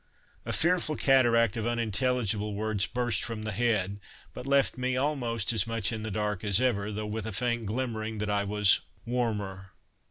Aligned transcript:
A 0.47 0.51
fearful 0.51 0.95
cataract 0.95 1.55
of 1.57 1.67
unintelligible 1.67 2.55
words 2.55 2.87
burst 2.87 3.23
from 3.23 3.43
the 3.43 3.51
head, 3.51 3.99
but 4.33 4.47
left 4.47 4.75
me 4.75 4.97
almost 4.97 5.53
as 5.53 5.67
much 5.67 5.91
in 5.91 6.01
the 6.01 6.09
dark 6.09 6.43
as 6.43 6.59
ever, 6.59 6.91
though 6.91 7.05
with 7.05 7.27
a 7.27 7.31
faint 7.31 7.67
glimmering 7.67 8.17
that 8.17 8.27
I 8.27 8.43
was 8.43 8.79
"warmer." 9.05 9.73